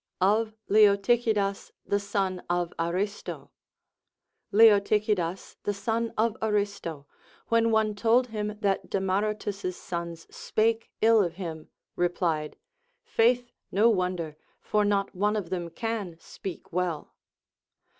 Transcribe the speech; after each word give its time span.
Of 0.19 0.55
LeotycMdas 0.67 1.73
the 1.85 1.99
Son 1.99 2.41
of 2.49 2.73
Arista. 2.79 3.49
Leotychidas 4.51 5.57
the 5.61 5.75
son 5.75 6.11
of 6.17 6.35
Aristo, 6.41 7.05
Avhen 7.51 7.69
one 7.69 7.93
told 7.93 8.25
him 8.29 8.57
that 8.61 8.89
Demaratus's 8.89 9.77
sons 9.77 10.25
spake 10.35 10.89
ill 11.01 11.21
of 11.21 11.33
him, 11.35 11.69
replied, 11.95 12.55
Faith, 13.03 13.51
no• 13.71 13.91
wonder, 13.93 14.37
for 14.59 14.83
not 14.83 15.13
one 15.13 15.35
of 15.35 15.51
them 15.51 15.69
can 15.69 16.17
speak 16.19 16.73
well. 16.73 17.13